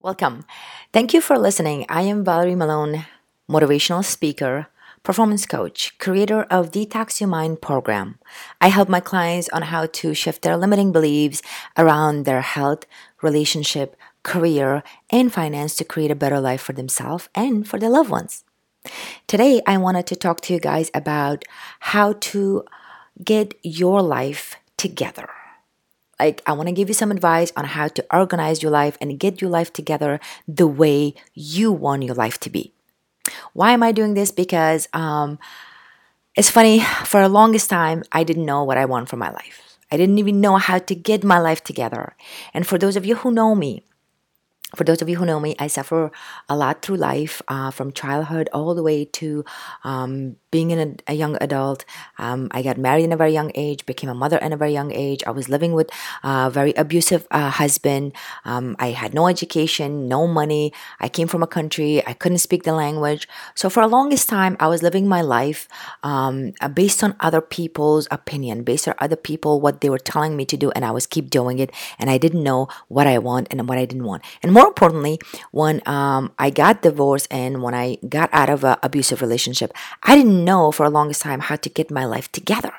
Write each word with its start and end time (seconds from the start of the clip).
Welcome. 0.00 0.44
Thank 0.92 1.12
you 1.12 1.20
for 1.20 1.36
listening. 1.36 1.84
I 1.88 2.02
am 2.02 2.24
Valerie 2.24 2.54
Malone, 2.54 3.04
motivational 3.50 4.04
speaker, 4.04 4.68
performance 5.02 5.44
coach, 5.44 5.98
creator 5.98 6.42
of 6.44 6.70
Detox 6.70 7.20
Your 7.20 7.28
Mind 7.28 7.60
program. 7.60 8.20
I 8.60 8.68
help 8.68 8.88
my 8.88 9.00
clients 9.00 9.48
on 9.48 9.62
how 9.62 9.86
to 9.86 10.14
shift 10.14 10.42
their 10.42 10.56
limiting 10.56 10.92
beliefs 10.92 11.42
around 11.76 12.26
their 12.26 12.42
health, 12.42 12.86
relationship, 13.22 13.96
career, 14.22 14.84
and 15.10 15.32
finance 15.32 15.74
to 15.74 15.84
create 15.84 16.12
a 16.12 16.22
better 16.22 16.38
life 16.38 16.62
for 16.62 16.74
themselves 16.74 17.28
and 17.34 17.66
for 17.66 17.80
their 17.80 17.90
loved 17.90 18.10
ones. 18.10 18.44
Today, 19.26 19.60
I 19.66 19.78
wanted 19.78 20.06
to 20.06 20.16
talk 20.16 20.40
to 20.42 20.54
you 20.54 20.60
guys 20.60 20.92
about 20.94 21.44
how 21.80 22.12
to 22.30 22.64
get 23.24 23.54
your 23.64 24.00
life 24.00 24.54
together. 24.76 25.28
Like, 26.18 26.42
I 26.46 26.52
want 26.52 26.68
to 26.68 26.74
give 26.74 26.88
you 26.88 26.94
some 26.94 27.10
advice 27.10 27.52
on 27.56 27.64
how 27.64 27.88
to 27.88 28.04
organize 28.12 28.62
your 28.62 28.72
life 28.72 28.98
and 29.00 29.18
get 29.18 29.40
your 29.40 29.50
life 29.50 29.72
together 29.72 30.20
the 30.46 30.66
way 30.66 31.14
you 31.34 31.72
want 31.72 32.02
your 32.02 32.14
life 32.14 32.38
to 32.40 32.50
be. 32.50 32.72
Why 33.52 33.72
am 33.72 33.82
I 33.82 33.92
doing 33.92 34.14
this? 34.14 34.30
Because 34.30 34.88
um, 34.92 35.38
it's 36.34 36.50
funny, 36.50 36.80
for 37.04 37.20
the 37.20 37.28
longest 37.28 37.70
time, 37.70 38.02
I 38.12 38.24
didn't 38.24 38.46
know 38.46 38.64
what 38.64 38.78
I 38.78 38.84
want 38.84 39.08
for 39.08 39.16
my 39.16 39.30
life. 39.30 39.78
I 39.90 39.96
didn't 39.96 40.18
even 40.18 40.40
know 40.40 40.56
how 40.56 40.78
to 40.78 40.94
get 40.94 41.24
my 41.24 41.38
life 41.38 41.64
together. 41.64 42.14
And 42.52 42.66
for 42.66 42.78
those 42.78 42.96
of 42.96 43.06
you 43.06 43.16
who 43.16 43.30
know 43.30 43.54
me, 43.54 43.84
for 44.76 44.84
those 44.84 45.00
of 45.00 45.08
you 45.08 45.16
who 45.16 45.24
know 45.24 45.40
me, 45.40 45.56
I 45.58 45.66
suffer 45.66 46.10
a 46.48 46.56
lot 46.56 46.82
through 46.82 46.96
life, 46.96 47.40
uh, 47.48 47.70
from 47.70 47.92
childhood 47.92 48.50
all 48.52 48.74
the 48.74 48.82
way 48.82 49.06
to 49.06 49.44
um, 49.82 50.36
being 50.50 50.72
a, 50.72 50.94
a 51.06 51.14
young 51.14 51.36
adult. 51.40 51.84
Um, 52.18 52.48
I 52.50 52.62
got 52.62 52.78
married 52.78 53.04
in 53.04 53.12
a 53.12 53.16
very 53.16 53.32
young 53.32 53.52
age, 53.54 53.86
became 53.86 54.10
a 54.10 54.14
mother 54.14 54.38
in 54.38 54.52
a 54.52 54.56
very 54.56 54.72
young 54.72 54.92
age. 54.92 55.22
I 55.26 55.30
was 55.30 55.48
living 55.48 55.72
with 55.72 55.90
a 56.22 56.50
very 56.50 56.72
abusive 56.74 57.26
uh, 57.30 57.50
husband. 57.50 58.12
Um, 58.44 58.76
I 58.78 58.90
had 58.90 59.14
no 59.14 59.28
education, 59.28 60.08
no 60.08 60.26
money. 60.26 60.72
I 61.00 61.08
came 61.08 61.28
from 61.28 61.42
a 61.42 61.46
country 61.46 62.02
I 62.06 62.12
couldn't 62.12 62.38
speak 62.38 62.62
the 62.62 62.72
language. 62.72 63.28
So 63.54 63.68
for 63.70 63.82
the 63.82 63.88
longest 63.88 64.28
time, 64.28 64.56
I 64.60 64.68
was 64.68 64.82
living 64.82 65.06
my 65.08 65.20
life 65.20 65.68
um, 66.02 66.52
uh, 66.60 66.68
based 66.68 67.02
on 67.04 67.16
other 67.20 67.40
people's 67.40 68.08
opinion, 68.10 68.62
based 68.62 68.88
on 68.88 68.94
other 68.98 69.16
people 69.16 69.60
what 69.60 69.80
they 69.80 69.90
were 69.90 69.98
telling 69.98 70.36
me 70.36 70.44
to 70.46 70.56
do, 70.56 70.70
and 70.72 70.84
I 70.84 70.90
was 70.90 71.06
keep 71.06 71.30
doing 71.30 71.58
it, 71.58 71.70
and 71.98 72.10
I 72.10 72.18
didn't 72.18 72.42
know 72.42 72.68
what 72.88 73.06
I 73.06 73.18
want 73.18 73.48
and 73.50 73.68
what 73.68 73.78
I 73.78 73.84
didn't 73.84 74.04
want. 74.04 74.22
And 74.42 74.52
more 74.52 74.66
importantly, 74.66 75.18
when 75.50 75.82
um, 75.86 76.32
I 76.38 76.50
got 76.50 76.82
divorced 76.82 77.28
and 77.30 77.62
when 77.62 77.74
I 77.74 77.98
got 78.08 78.30
out 78.32 78.50
of 78.50 78.64
an 78.64 78.76
abusive 78.82 79.20
relationship, 79.20 79.72
I 80.02 80.16
didn't 80.16 80.37
know 80.44 80.72
for 80.72 80.86
a 80.86 80.90
longest 80.90 81.22
time 81.22 81.40
how 81.40 81.56
to 81.56 81.68
get 81.68 81.90
my 81.90 82.04
life 82.04 82.30
together. 82.32 82.72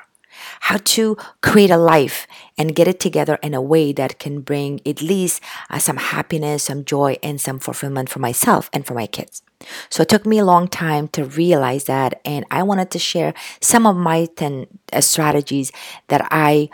How 0.60 0.78
to 0.96 1.16
create 1.42 1.70
a 1.70 1.76
life 1.76 2.26
and 2.56 2.74
get 2.74 2.88
it 2.88 2.98
together 2.98 3.38
in 3.42 3.52
a 3.52 3.60
way 3.60 3.92
that 3.92 4.18
can 4.18 4.40
bring 4.40 4.80
at 4.86 5.02
least 5.02 5.42
uh, 5.68 5.78
some 5.78 5.98
happiness, 5.98 6.64
some 6.64 6.84
joy, 6.84 7.18
and 7.22 7.40
some 7.40 7.58
fulfillment 7.58 8.08
for 8.08 8.20
myself 8.20 8.70
and 8.72 8.86
for 8.86 8.94
my 8.94 9.06
kids. 9.06 9.42
So 9.90 10.02
it 10.02 10.08
took 10.08 10.24
me 10.24 10.38
a 10.38 10.44
long 10.44 10.68
time 10.68 11.08
to 11.08 11.24
realize 11.24 11.84
that, 11.84 12.20
and 12.24 12.46
I 12.50 12.62
wanted 12.62 12.90
to 12.92 12.98
share 12.98 13.34
some 13.60 13.86
of 13.86 13.96
my 13.96 14.26
10 14.36 14.66
uh, 14.92 15.00
strategies 15.02 15.72
that 16.08 16.26
I 16.30 16.70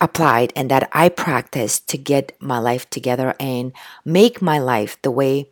applied 0.00 0.52
and 0.56 0.70
that 0.70 0.88
I 0.92 1.08
practiced 1.08 1.88
to 1.88 1.98
get 1.98 2.36
my 2.40 2.58
life 2.58 2.88
together 2.90 3.34
and 3.40 3.72
make 4.04 4.40
my 4.40 4.58
life 4.58 4.96
the 5.02 5.10
way 5.10 5.50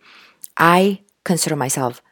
I 0.56 1.00
consider 1.24 1.56
myself 1.56 2.02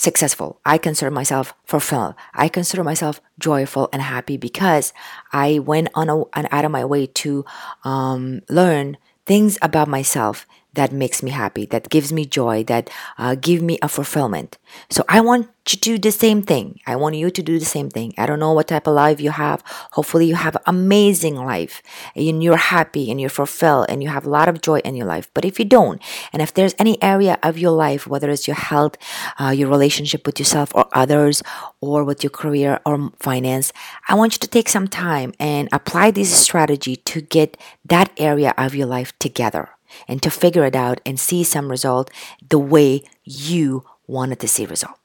successful. 0.00 0.58
I 0.64 0.78
consider 0.78 1.10
myself 1.10 1.52
fulfilled. 1.64 2.14
I 2.32 2.48
consider 2.48 2.82
myself 2.82 3.20
joyful 3.38 3.90
and 3.92 4.00
happy 4.00 4.38
because 4.38 4.94
I 5.30 5.58
went 5.58 5.88
on 5.94 6.08
a, 6.08 6.24
out 6.34 6.64
of 6.64 6.70
my 6.70 6.86
way 6.86 7.06
to 7.06 7.44
um, 7.84 8.40
learn 8.48 8.96
things 9.26 9.58
about 9.60 9.88
myself 9.88 10.46
that 10.74 10.92
makes 10.92 11.22
me 11.22 11.30
happy, 11.30 11.66
that 11.66 11.88
gives 11.88 12.12
me 12.12 12.24
joy, 12.24 12.62
that 12.64 12.90
uh, 13.18 13.34
give 13.34 13.62
me 13.62 13.78
a 13.82 13.88
fulfillment. 13.88 14.58
So 14.88 15.04
I 15.08 15.20
want 15.20 15.46
you 15.46 15.50
to 15.66 15.76
do 15.76 15.98
the 15.98 16.12
same 16.12 16.42
thing. 16.42 16.80
I 16.86 16.96
want 16.96 17.16
you 17.16 17.30
to 17.30 17.42
do 17.42 17.58
the 17.58 17.64
same 17.64 17.90
thing. 17.90 18.14
I 18.16 18.26
don't 18.26 18.38
know 18.38 18.52
what 18.52 18.68
type 18.68 18.86
of 18.86 18.94
life 18.94 19.20
you 19.20 19.30
have. 19.30 19.62
Hopefully 19.92 20.26
you 20.26 20.36
have 20.36 20.56
amazing 20.66 21.36
life 21.36 21.82
and 22.14 22.42
you're 22.42 22.56
happy 22.56 23.10
and 23.10 23.20
you're 23.20 23.30
fulfilled 23.30 23.86
and 23.88 24.02
you 24.02 24.08
have 24.08 24.26
a 24.26 24.30
lot 24.30 24.48
of 24.48 24.62
joy 24.62 24.78
in 24.78 24.94
your 24.94 25.06
life. 25.06 25.28
But 25.34 25.44
if 25.44 25.58
you 25.58 25.64
don't, 25.64 26.00
and 26.32 26.40
if 26.40 26.54
there's 26.54 26.74
any 26.78 27.02
area 27.02 27.38
of 27.42 27.58
your 27.58 27.72
life, 27.72 28.06
whether 28.06 28.30
it's 28.30 28.46
your 28.46 28.56
health, 28.56 28.96
uh, 29.38 29.50
your 29.50 29.68
relationship 29.68 30.24
with 30.26 30.38
yourself 30.38 30.72
or 30.74 30.88
others, 30.92 31.42
or 31.80 32.04
with 32.04 32.22
your 32.22 32.30
career 32.30 32.80
or 32.84 33.10
finance, 33.18 33.72
I 34.08 34.14
want 34.14 34.34
you 34.34 34.38
to 34.40 34.48
take 34.48 34.68
some 34.68 34.86
time 34.86 35.32
and 35.40 35.68
apply 35.72 36.10
this 36.10 36.30
strategy 36.32 36.96
to 36.96 37.20
get 37.20 37.56
that 37.84 38.12
area 38.16 38.54
of 38.56 38.74
your 38.74 38.86
life 38.86 39.18
together 39.18 39.70
and 40.08 40.22
to 40.22 40.30
figure 40.30 40.64
it 40.64 40.76
out 40.76 41.00
and 41.04 41.18
see 41.18 41.44
some 41.44 41.70
result 41.70 42.10
the 42.48 42.58
way 42.58 43.02
you 43.24 43.84
wanted 44.06 44.40
to 44.40 44.48
see 44.48 44.66
result. 44.66 44.98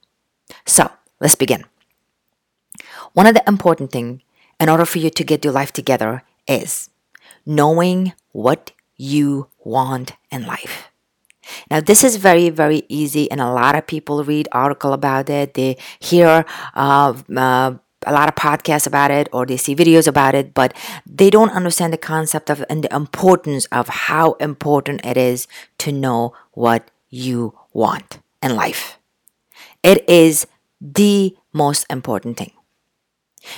So 0.66 0.90
let's 1.19 1.35
begin. 1.35 1.66
One 3.13 3.28
of 3.28 3.34
the 3.34 3.44
important 3.47 3.91
thing 3.91 4.22
in 4.59 4.69
order 4.69 4.85
for 4.85 5.00
you 5.00 5.09
to 5.09 5.24
get 5.24 5.44
your 5.44 5.53
life 5.53 5.72
together 5.72 6.24
is 6.47 6.90
knowing 7.45 8.13
what 8.31 8.72
you 8.97 9.47
want 9.63 10.13
in 10.31 10.45
life. 10.45 10.90
Now, 11.69 11.79
this 11.79 12.03
is 12.03 12.16
very, 12.16 12.50
very 12.50 12.84
easy, 12.90 13.29
and 13.29 13.40
a 13.40 13.51
lot 13.51 13.75
of 13.75 13.85
people 13.85 14.24
read 14.24 14.50
article 14.51 14.94
about 14.94 15.29
it. 15.29 15.53
They 15.53 15.78
hear 16.00 16.44
uh, 16.74 17.13
uh, 17.35 17.75
a 18.06 18.14
lot 18.14 18.30
of 18.30 18.36
podcasts 18.36 18.88
about 18.88 19.12
it 19.12 19.28
or 19.32 19.46
they 19.46 19.58
see 19.58 19.76
videos 19.76 20.08
about 20.08 20.36
it, 20.36 20.54
but 20.54 20.76
they 21.06 21.30
don't 21.30 21.52
understand 21.52 21.94
the 21.94 21.98
concept 21.98 22.50
of 22.50 22.64
and 22.70 22.84
the 22.84 22.96
importance 22.96 23.66
of 23.68 23.88
how 23.88 24.34
important 24.34 25.06
it 25.06 25.18
is 25.18 25.48
to 25.80 25.92
know 25.92 26.34
what 26.54 26.90
you 27.10 27.58
want 27.74 28.20
in 28.42 28.56
life. 28.56 28.98
It 29.84 30.08
is 30.10 30.48
the 30.82 31.36
most 31.54 31.86
important 31.90 32.38
thing. 32.38 32.52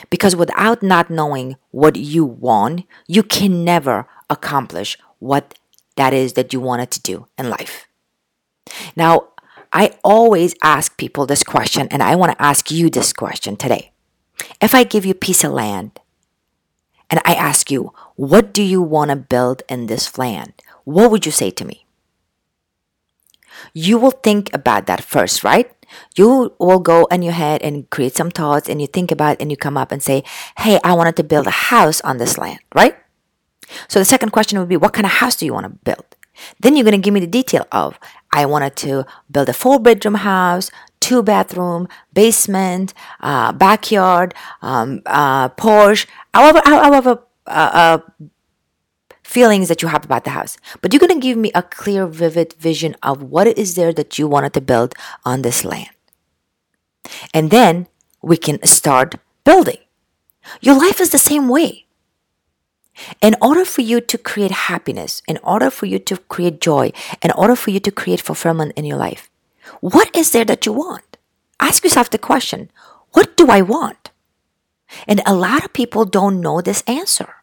Because 0.09 0.35
without 0.35 0.83
not 0.83 1.09
knowing 1.09 1.55
what 1.71 1.95
you 1.95 2.25
want, 2.25 2.85
you 3.07 3.23
can 3.23 3.63
never 3.63 4.07
accomplish 4.29 4.97
what 5.19 5.57
that 5.95 6.13
is 6.13 6.33
that 6.33 6.53
you 6.53 6.59
wanted 6.59 6.91
to 6.91 7.01
do 7.01 7.27
in 7.37 7.49
life. 7.49 7.87
Now, 8.95 9.29
I 9.73 9.97
always 10.03 10.55
ask 10.63 10.97
people 10.97 11.25
this 11.25 11.43
question, 11.43 11.87
and 11.89 12.01
I 12.01 12.15
want 12.15 12.31
to 12.31 12.41
ask 12.41 12.71
you 12.71 12.89
this 12.89 13.13
question 13.13 13.57
today. 13.57 13.91
If 14.61 14.75
I 14.75 14.83
give 14.83 15.05
you 15.05 15.11
a 15.11 15.15
piece 15.15 15.43
of 15.43 15.51
land 15.51 15.99
and 17.09 17.21
I 17.25 17.33
ask 17.33 17.71
you, 17.71 17.93
what 18.15 18.53
do 18.53 18.63
you 18.63 18.81
want 18.81 19.09
to 19.09 19.15
build 19.15 19.63
in 19.69 19.87
this 19.87 20.17
land? 20.17 20.53
What 20.83 21.11
would 21.11 21.25
you 21.25 21.31
say 21.31 21.51
to 21.51 21.65
me? 21.65 21.85
You 23.73 23.97
will 23.97 24.11
think 24.11 24.53
about 24.53 24.85
that 24.85 25.03
first, 25.03 25.43
right? 25.43 25.71
You 26.15 26.53
will 26.59 26.79
go 26.79 27.05
in 27.05 27.21
your 27.21 27.33
head 27.33 27.61
and 27.61 27.89
create 27.89 28.15
some 28.15 28.29
thoughts 28.29 28.69
and 28.69 28.81
you 28.81 28.87
think 28.87 29.11
about 29.11 29.33
it 29.33 29.41
and 29.41 29.49
you 29.49 29.57
come 29.57 29.77
up 29.77 29.91
and 29.91 30.03
say, 30.03 30.23
Hey, 30.57 30.79
I 30.83 30.93
wanted 30.93 31.15
to 31.17 31.23
build 31.23 31.47
a 31.47 31.51
house 31.71 32.01
on 32.01 32.17
this 32.17 32.37
land, 32.37 32.59
right? 32.75 32.95
So 33.87 33.99
the 33.99 34.05
second 34.05 34.31
question 34.31 34.59
would 34.59 34.69
be, 34.69 34.77
What 34.77 34.93
kind 34.93 35.05
of 35.05 35.13
house 35.13 35.35
do 35.35 35.45
you 35.45 35.53
want 35.53 35.65
to 35.65 35.69
build? 35.69 36.05
Then 36.59 36.75
you're 36.75 36.83
going 36.83 36.99
to 36.99 37.03
give 37.03 37.13
me 37.13 37.19
the 37.19 37.27
detail 37.27 37.65
of, 37.71 37.97
I 38.31 38.45
wanted 38.45 38.75
to 38.77 39.05
build 39.31 39.49
a 39.49 39.53
four 39.53 39.79
bedroom 39.79 40.15
house, 40.15 40.69
two 40.99 41.23
bathroom, 41.23 41.87
basement, 42.13 42.93
uh, 43.21 43.51
backyard, 43.51 44.33
um, 44.61 45.01
uh, 45.05 45.49
porch, 45.49 46.07
however, 46.33 46.61
however, 46.65 47.23
uh, 47.47 47.99
uh, 48.09 48.27
feelings 49.23 49.67
that 49.67 49.81
you 49.81 49.87
have 49.87 50.05
about 50.05 50.23
the 50.23 50.31
house. 50.31 50.57
But 50.81 50.93
you're 50.93 50.99
going 50.99 51.19
to 51.19 51.27
give 51.27 51.37
me 51.37 51.51
a 51.53 51.61
clear, 51.61 52.07
vivid 52.07 52.53
vision 52.53 52.95
of 53.03 53.21
what 53.21 53.47
it 53.47 53.57
is 53.57 53.75
there 53.75 53.93
that 53.93 54.17
you 54.17 54.27
wanted 54.27 54.53
to 54.53 54.61
build 54.61 54.95
on 55.25 55.41
this 55.41 55.65
land. 55.65 55.89
And 57.33 57.51
then 57.51 57.87
we 58.21 58.37
can 58.37 58.63
start 58.65 59.15
building. 59.43 59.77
Your 60.61 60.75
life 60.75 61.01
is 61.01 61.11
the 61.11 61.17
same 61.19 61.49
way. 61.49 61.85
In 63.21 63.35
order 63.41 63.63
for 63.63 63.81
you 63.81 64.01
to 64.01 64.17
create 64.17 64.51
happiness, 64.51 65.21
in 65.27 65.37
order 65.43 65.69
for 65.69 65.85
you 65.85 65.99
to 65.99 66.17
create 66.17 66.59
joy, 66.59 66.91
in 67.21 67.31
order 67.31 67.55
for 67.55 67.69
you 67.69 67.79
to 67.79 67.91
create 67.91 68.21
fulfillment 68.21 68.73
in 68.75 68.85
your 68.85 68.97
life, 68.97 69.29
what 69.81 70.15
is 70.15 70.31
there 70.31 70.45
that 70.45 70.65
you 70.65 70.73
want? 70.73 71.17
Ask 71.59 71.83
yourself 71.83 72.09
the 72.09 72.17
question 72.17 72.69
what 73.11 73.35
do 73.37 73.47
I 73.49 73.61
want? 73.61 74.11
And 75.07 75.21
a 75.25 75.33
lot 75.33 75.65
of 75.65 75.73
people 75.73 76.05
don't 76.05 76.41
know 76.41 76.61
this 76.61 76.83
answer. 76.87 77.33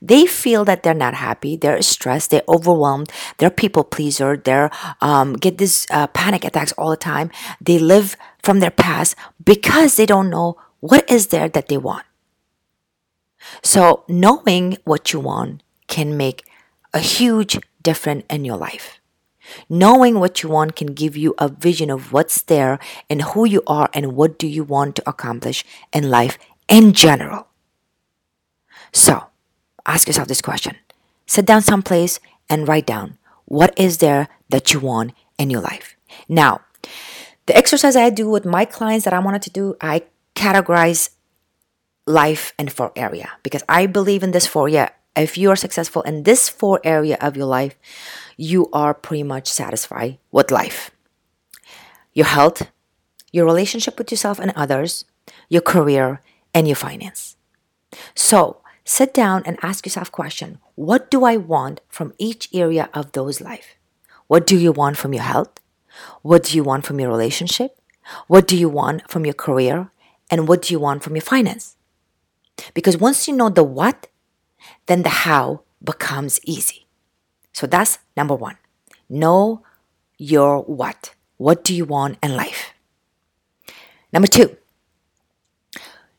They 0.00 0.26
feel 0.26 0.64
that 0.64 0.82
they're 0.82 0.94
not 0.94 1.14
happy, 1.14 1.56
they're 1.56 1.82
stressed, 1.82 2.30
they're 2.30 2.48
overwhelmed, 2.48 3.12
they're 3.38 3.50
people 3.50 3.84
pleaser, 3.84 4.36
they're 4.36 4.70
um, 5.00 5.34
get 5.34 5.58
these 5.58 5.86
uh, 5.90 6.06
panic 6.08 6.44
attacks 6.44 6.72
all 6.72 6.90
the 6.90 6.96
time. 6.96 7.30
They 7.60 7.78
live 7.78 8.16
from 8.42 8.60
their 8.60 8.70
past 8.70 9.14
because 9.44 9.96
they 9.96 10.06
don't 10.06 10.30
know 10.30 10.56
what 10.80 11.08
is 11.10 11.28
there 11.28 11.48
that 11.48 11.68
they 11.68 11.76
want. 11.76 12.04
So 13.62 14.04
knowing 14.08 14.78
what 14.84 15.12
you 15.12 15.20
want 15.20 15.62
can 15.86 16.16
make 16.16 16.44
a 16.92 17.00
huge 17.00 17.58
difference 17.82 18.24
in 18.30 18.44
your 18.44 18.56
life. 18.56 19.00
Knowing 19.68 20.20
what 20.20 20.42
you 20.42 20.48
want 20.48 20.76
can 20.76 20.88
give 20.88 21.16
you 21.16 21.34
a 21.38 21.48
vision 21.48 21.90
of 21.90 22.12
what's 22.12 22.42
there 22.42 22.78
and 23.08 23.22
who 23.22 23.44
you 23.44 23.62
are 23.66 23.88
and 23.92 24.14
what 24.14 24.38
do 24.38 24.46
you 24.46 24.64
want 24.64 24.96
to 24.96 25.08
accomplish 25.08 25.64
in 25.92 26.10
life 26.10 26.38
in 26.68 26.92
general. 26.92 27.46
So, 28.92 29.26
ask 29.86 30.06
yourself 30.06 30.28
this 30.28 30.42
question. 30.42 30.76
Sit 31.26 31.46
down 31.46 31.62
someplace 31.62 32.20
and 32.48 32.68
write 32.68 32.86
down 32.86 33.18
What 33.46 33.78
is 33.78 33.98
there 33.98 34.28
that 34.50 34.72
you 34.72 34.80
want 34.80 35.12
in 35.38 35.50
your 35.50 35.60
life? 35.60 35.96
Now, 36.28 36.60
the 37.46 37.56
exercise 37.56 37.96
I 37.96 38.10
do 38.10 38.28
with 38.28 38.44
my 38.44 38.64
clients 38.64 39.04
that 39.04 39.12
I 39.12 39.18
wanted 39.18 39.42
to 39.42 39.50
do, 39.50 39.76
I 39.80 40.02
categorize 40.34 41.10
life 42.06 42.52
in 42.58 42.68
four 42.68 42.92
area 42.96 43.32
because 43.42 43.62
I 43.68 43.86
believe 43.86 44.22
in 44.22 44.32
this 44.32 44.46
four. 44.46 44.68
Yeah, 44.68 44.90
if 45.16 45.38
you 45.38 45.50
are 45.50 45.56
successful 45.56 46.02
in 46.02 46.24
this 46.24 46.48
four 46.48 46.80
area 46.84 47.16
of 47.20 47.36
your 47.36 47.46
life, 47.46 47.76
you 48.36 48.68
are 48.72 48.94
pretty 48.94 49.22
much 49.22 49.48
satisfied 49.48 50.18
with 50.32 50.50
life. 50.50 50.90
Your 52.12 52.26
health, 52.26 52.70
your 53.32 53.46
relationship 53.46 53.98
with 53.98 54.10
yourself 54.10 54.38
and 54.38 54.52
others, 54.56 55.04
your 55.48 55.62
career, 55.62 56.20
and 56.52 56.66
your 56.66 56.76
finance. 56.76 57.36
So 58.14 58.60
sit 58.84 59.14
down 59.14 59.42
and 59.46 59.58
ask 59.62 59.86
yourself 59.86 60.10
question, 60.10 60.58
what 60.74 61.10
do 61.10 61.24
I 61.24 61.36
want 61.36 61.80
from 61.88 62.12
each 62.18 62.48
area 62.52 62.90
of 62.92 63.12
those 63.12 63.40
life? 63.40 63.76
What 64.26 64.46
do 64.46 64.56
you 64.56 64.72
want 64.72 64.96
from 64.96 65.12
your 65.12 65.22
health? 65.22 65.60
What 66.22 66.44
do 66.44 66.56
you 66.56 66.64
want 66.64 66.86
from 66.86 66.98
your 66.98 67.08
relationship? 67.08 67.78
What 68.26 68.46
do 68.46 68.56
you 68.56 68.68
want 68.68 69.08
from 69.08 69.24
your 69.24 69.34
career? 69.34 69.90
And 70.30 70.48
what 70.48 70.62
do 70.62 70.74
you 70.74 70.80
want 70.80 71.02
from 71.02 71.14
your 71.14 71.22
finance? 71.22 71.76
Because 72.72 72.96
once 72.96 73.28
you 73.28 73.34
know 73.34 73.48
the 73.48 73.64
what, 73.64 74.08
then 74.86 75.02
the 75.02 75.08
how 75.08 75.62
becomes 75.82 76.40
easy. 76.44 76.86
So 77.52 77.66
that's 77.66 77.98
number 78.16 78.34
one. 78.34 78.56
Know 79.08 79.62
your 80.18 80.62
what. 80.62 81.14
What 81.36 81.64
do 81.64 81.74
you 81.74 81.84
want 81.84 82.18
in 82.22 82.36
life? 82.36 82.72
Number 84.12 84.28
two, 84.28 84.56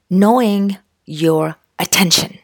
knowing 0.09 0.77
your 1.05 1.55
attention. 1.79 2.39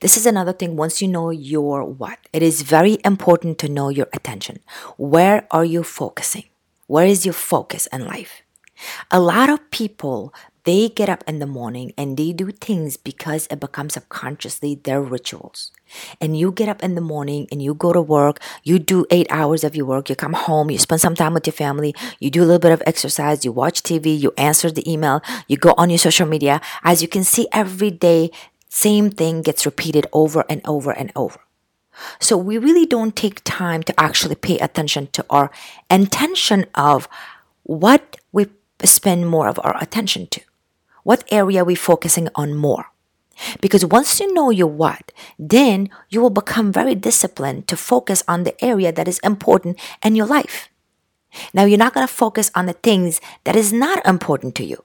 This 0.00 0.16
is 0.16 0.24
another 0.24 0.52
thing 0.52 0.76
once 0.76 1.02
you 1.02 1.08
know 1.08 1.30
your 1.30 1.84
what, 1.84 2.18
it 2.32 2.42
is 2.42 2.62
very 2.62 2.98
important 3.04 3.58
to 3.58 3.68
know 3.68 3.90
your 3.90 4.08
attention. 4.12 4.60
Where 4.96 5.46
are 5.50 5.64
you 5.64 5.82
focusing? 5.82 6.44
Where 6.86 7.06
is 7.06 7.24
your 7.24 7.34
focus 7.34 7.86
in 7.92 8.06
life? 8.06 8.42
A 9.10 9.20
lot 9.20 9.50
of 9.50 9.70
people 9.70 10.34
they 10.70 10.88
get 10.88 11.08
up 11.08 11.24
in 11.26 11.40
the 11.40 11.48
morning 11.48 11.92
and 11.98 12.16
they 12.16 12.32
do 12.32 12.52
things 12.52 12.96
because 12.96 13.48
it 13.50 13.58
becomes 13.58 13.94
subconsciously 13.94 14.76
their 14.76 15.02
rituals. 15.02 15.72
And 16.20 16.38
you 16.38 16.52
get 16.52 16.68
up 16.68 16.80
in 16.80 16.94
the 16.94 17.00
morning 17.00 17.48
and 17.50 17.60
you 17.60 17.74
go 17.74 17.92
to 17.92 18.00
work, 18.00 18.38
you 18.62 18.78
do 18.78 19.04
eight 19.10 19.26
hours 19.30 19.64
of 19.64 19.74
your 19.74 19.86
work, 19.86 20.08
you 20.08 20.14
come 20.14 20.34
home, 20.34 20.70
you 20.70 20.78
spend 20.78 21.00
some 21.00 21.16
time 21.16 21.34
with 21.34 21.44
your 21.44 21.58
family, 21.64 21.92
you 22.20 22.30
do 22.30 22.44
a 22.44 22.46
little 22.46 22.60
bit 22.60 22.70
of 22.70 22.84
exercise, 22.86 23.44
you 23.44 23.50
watch 23.50 23.82
TV, 23.82 24.16
you 24.16 24.32
answer 24.36 24.70
the 24.70 24.88
email, 24.88 25.20
you 25.48 25.56
go 25.56 25.74
on 25.76 25.90
your 25.90 25.98
social 25.98 26.24
media. 26.24 26.60
As 26.84 27.02
you 27.02 27.08
can 27.08 27.24
see, 27.24 27.48
every 27.50 27.90
day, 27.90 28.30
same 28.68 29.10
thing 29.10 29.42
gets 29.42 29.66
repeated 29.66 30.06
over 30.12 30.44
and 30.48 30.60
over 30.64 30.92
and 30.92 31.10
over. 31.16 31.40
So 32.20 32.36
we 32.36 32.58
really 32.58 32.86
don't 32.86 33.16
take 33.16 33.42
time 33.42 33.82
to 33.82 34.00
actually 34.00 34.36
pay 34.36 34.56
attention 34.58 35.08
to 35.14 35.26
our 35.30 35.50
intention 35.90 36.66
of 36.76 37.08
what 37.64 38.18
we 38.30 38.46
spend 38.84 39.26
more 39.26 39.48
of 39.48 39.58
our 39.64 39.76
attention 39.82 40.28
to. 40.28 40.40
What 41.10 41.24
area 41.32 41.62
are 41.62 41.64
we 41.64 41.74
focusing 41.74 42.28
on 42.36 42.54
more? 42.54 42.86
Because 43.60 43.84
once 43.84 44.20
you 44.20 44.32
know 44.32 44.50
your 44.50 44.68
what, 44.68 45.10
then 45.40 45.90
you 46.08 46.20
will 46.20 46.30
become 46.30 46.70
very 46.70 46.94
disciplined 46.94 47.66
to 47.66 47.76
focus 47.76 48.22
on 48.28 48.44
the 48.44 48.54
area 48.64 48.92
that 48.92 49.08
is 49.08 49.18
important 49.24 49.76
in 50.04 50.14
your 50.14 50.26
life. 50.26 50.68
Now, 51.52 51.64
you're 51.64 51.82
not 51.82 51.94
going 51.94 52.06
to 52.06 52.14
focus 52.14 52.52
on 52.54 52.66
the 52.66 52.74
things 52.74 53.20
that 53.42 53.56
is 53.56 53.72
not 53.72 54.06
important 54.06 54.54
to 54.54 54.64
you. 54.64 54.84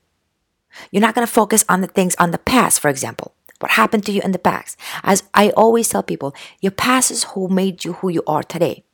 You're 0.89 1.05
not 1.05 1.13
going 1.13 1.27
to 1.27 1.31
focus 1.31 1.63
on 1.69 1.81
the 1.81 1.93
things 1.93 2.15
on 2.15 2.31
the 2.31 2.39
past, 2.39 2.79
for 2.79 2.89
example. 2.89 3.35
What 3.59 3.73
happened 3.73 4.03
to 4.07 4.11
you 4.11 4.21
in 4.23 4.31
the 4.31 4.39
past? 4.39 4.79
As 5.03 5.21
I 5.35 5.51
always 5.51 5.89
tell 5.89 6.01
people, 6.01 6.33
your 6.59 6.71
past 6.71 7.11
is 7.11 7.25
who 7.35 7.49
made 7.49 7.85
you 7.85 7.93
who 7.93 8.09
you 8.09 8.23
are 8.25 8.41
today. 8.41 8.84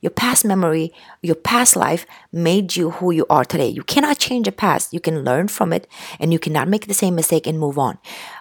Your 0.00 0.10
past 0.10 0.44
memory, 0.44 0.92
your 1.22 1.34
past 1.34 1.76
life 1.76 2.06
made 2.32 2.76
you 2.76 2.90
who 2.90 3.10
you 3.10 3.26
are 3.28 3.44
today. 3.44 3.68
You 3.68 3.82
cannot 3.82 4.18
change 4.18 4.46
the 4.46 4.52
past. 4.52 4.92
You 4.92 5.00
can 5.00 5.24
learn 5.24 5.48
from 5.48 5.72
it 5.72 5.86
and 6.20 6.32
you 6.32 6.38
cannot 6.38 6.68
make 6.68 6.86
the 6.86 6.94
same 6.94 7.14
mistake 7.14 7.46
and 7.46 7.58
move 7.58 7.78
on. 7.78 7.98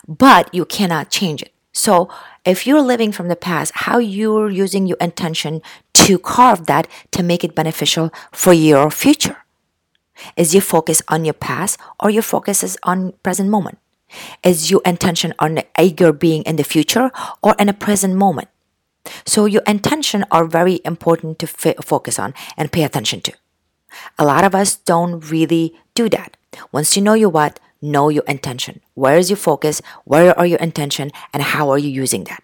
But 0.07 0.53
you 0.53 0.65
cannot 0.65 1.09
change 1.09 1.41
it. 1.41 1.53
So 1.73 2.09
if 2.45 2.65
you're 2.65 2.81
living 2.81 3.11
from 3.11 3.27
the 3.27 3.35
past, 3.35 3.71
how 3.75 3.99
you're 3.99 4.49
using 4.49 4.87
your 4.87 4.97
intention 4.99 5.61
to 5.93 6.17
carve 6.17 6.65
that 6.65 6.87
to 7.11 7.21
make 7.21 7.43
it 7.43 7.53
beneficial 7.53 8.11
for 8.31 8.53
your 8.53 8.89
future. 8.89 9.37
Is 10.35 10.53
your 10.53 10.61
focus 10.61 11.01
on 11.07 11.25
your 11.25 11.33
past 11.33 11.79
or 11.99 12.09
your 12.09 12.23
focus 12.23 12.63
is 12.63 12.77
on 12.83 13.13
present 13.23 13.49
moment? 13.49 13.77
Is 14.43 14.71
your 14.71 14.81
intention 14.85 15.33
on 15.37 15.55
the 15.55 15.65
eager 15.79 16.13
being 16.13 16.43
in 16.43 16.55
the 16.55 16.63
future 16.63 17.11
or 17.43 17.55
in 17.59 17.69
a 17.69 17.73
present 17.73 18.15
moment? 18.15 18.47
So 19.25 19.45
your 19.45 19.63
intention 19.67 20.25
are 20.31 20.45
very 20.45 20.79
important 20.85 21.39
to 21.39 21.47
f- 21.47 21.85
focus 21.85 22.19
on 22.19 22.33
and 22.55 22.71
pay 22.71 22.83
attention 22.83 23.21
to. 23.21 23.33
A 24.17 24.25
lot 24.25 24.43
of 24.43 24.53
us 24.53 24.75
don't 24.75 25.19
really 25.31 25.75
do 25.93 26.09
that. 26.09 26.37
Once 26.71 26.95
you 26.95 27.01
know 27.01 27.13
your 27.13 27.29
what, 27.29 27.59
know 27.81 28.09
your 28.09 28.23
intention. 28.27 28.81
Where 28.93 29.17
is 29.17 29.29
your 29.29 29.37
focus? 29.37 29.81
Where 30.05 30.37
are 30.37 30.45
your 30.45 30.59
intention? 30.59 31.11
And 31.33 31.43
how 31.43 31.69
are 31.69 31.77
you 31.77 31.89
using 31.89 32.25
that? 32.25 32.43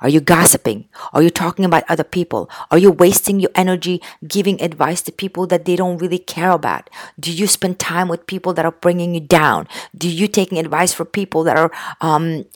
Are 0.00 0.08
you 0.08 0.20
gossiping? 0.20 0.88
Are 1.12 1.22
you 1.22 1.30
talking 1.30 1.64
about 1.64 1.84
other 1.88 2.04
people? 2.04 2.50
Are 2.70 2.78
you 2.78 2.90
wasting 2.90 3.40
your 3.40 3.50
energy 3.54 4.00
giving 4.26 4.60
advice 4.62 5.02
to 5.02 5.12
people 5.12 5.46
that 5.48 5.64
they 5.64 5.76
don't 5.76 5.98
really 5.98 6.18
care 6.18 6.50
about? 6.50 6.88
Do 7.18 7.32
you 7.32 7.46
spend 7.46 7.78
time 7.78 8.08
with 8.08 8.26
people 8.26 8.52
that 8.54 8.64
are 8.64 8.72
bringing 8.72 9.14
you 9.14 9.20
down? 9.20 9.68
Do 9.96 10.08
you 10.08 10.26
taking 10.26 10.58
advice 10.58 10.92
for 10.92 11.04
people 11.04 11.44
that 11.44 11.56
are 11.56 11.70
um, 12.00 12.46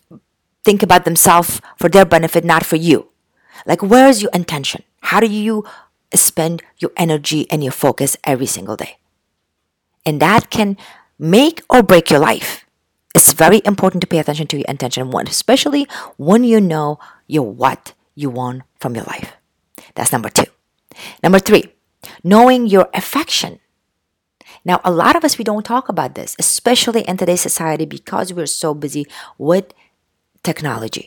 think 0.68 0.82
about 0.82 1.06
themselves 1.06 1.62
for 1.80 1.88
their 1.88 2.04
benefit, 2.04 2.44
not 2.44 2.62
for 2.62 2.76
you. 2.76 3.08
Like, 3.64 3.80
where 3.82 4.06
is 4.06 4.20
your 4.20 4.30
intention? 4.34 4.82
How 5.00 5.18
do 5.18 5.26
you 5.26 5.64
spend 6.12 6.62
your 6.76 6.92
energy 6.94 7.50
and 7.50 7.64
your 7.64 7.72
focus 7.72 8.18
every 8.22 8.44
single 8.44 8.76
day? 8.76 8.98
And 10.04 10.20
that 10.20 10.50
can 10.50 10.76
make 11.18 11.62
or 11.70 11.82
break 11.82 12.10
your 12.10 12.20
life. 12.20 12.66
It's 13.14 13.32
very 13.32 13.62
important 13.64 14.02
to 14.02 14.06
pay 14.06 14.18
attention 14.18 14.46
to 14.48 14.58
your 14.58 14.68
intention, 14.68 15.10
one, 15.10 15.26
especially 15.26 15.88
when 16.18 16.44
you 16.44 16.60
know 16.60 17.00
your 17.26 17.48
what 17.50 17.94
you 18.14 18.28
want 18.28 18.60
from 18.78 18.94
your 18.94 19.04
life. 19.04 19.32
That's 19.94 20.12
number 20.12 20.28
two. 20.28 20.52
Number 21.22 21.38
three, 21.38 21.72
knowing 22.22 22.66
your 22.66 22.90
affection. 22.92 23.58
Now, 24.66 24.82
a 24.84 24.92
lot 24.92 25.16
of 25.16 25.24
us, 25.24 25.38
we 25.38 25.44
don't 25.48 25.64
talk 25.64 25.88
about 25.88 26.14
this, 26.14 26.36
especially 26.38 27.08
in 27.08 27.16
today's 27.16 27.40
society 27.40 27.86
because 27.86 28.34
we're 28.34 28.52
so 28.64 28.74
busy 28.74 29.06
with 29.38 29.72
technology. 30.48 31.06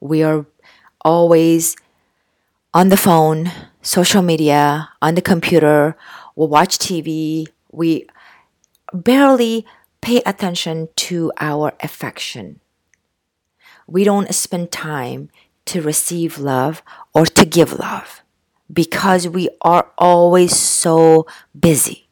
We 0.00 0.22
are 0.22 0.46
always 1.04 1.76
on 2.72 2.88
the 2.88 2.96
phone, 2.96 3.52
social 3.82 4.22
media, 4.22 4.88
on 5.02 5.14
the 5.14 5.26
computer, 5.32 5.96
we 6.34 6.46
watch 6.46 6.78
TV, 6.78 7.46
we 7.70 8.06
barely 8.92 9.66
pay 10.00 10.22
attention 10.24 10.88
to 10.96 11.30
our 11.38 11.72
affection. 11.80 12.60
We 13.86 14.02
don't 14.02 14.34
spend 14.34 14.72
time 14.72 15.28
to 15.66 15.82
receive 15.82 16.38
love 16.38 16.82
or 17.12 17.26
to 17.38 17.44
give 17.44 17.78
love 17.78 18.22
because 18.72 19.28
we 19.28 19.44
are 19.60 19.86
always 19.98 20.56
so 20.56 21.26
busy. 21.68 22.08